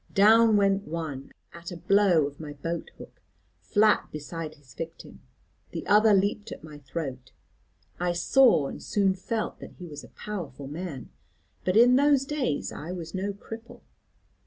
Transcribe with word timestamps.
Down 0.11 0.57
went 0.57 0.87
one, 0.87 1.31
at 1.53 1.71
a 1.71 1.77
blow 1.77 2.25
of 2.25 2.39
my 2.39 2.53
boat 2.53 2.89
hook, 2.97 3.21
flat 3.59 4.09
beside 4.11 4.55
his 4.55 4.73
victim: 4.73 5.21
the 5.73 5.85
other 5.85 6.11
leaped 6.15 6.51
at 6.51 6.63
my 6.63 6.79
throat. 6.79 7.33
I 7.99 8.13
saw 8.13 8.65
and 8.65 8.81
soon 8.81 9.13
felt 9.13 9.59
that 9.59 9.73
he 9.73 9.85
was 9.85 10.03
a 10.03 10.07
powerful 10.17 10.65
man, 10.65 11.11
but 11.63 11.77
in 11.77 11.97
those 11.97 12.25
days 12.25 12.71
I 12.71 12.91
was 12.91 13.13
no 13.13 13.31
cripple. 13.31 13.81